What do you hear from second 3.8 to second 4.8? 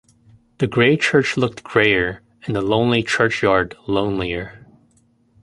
lonelier.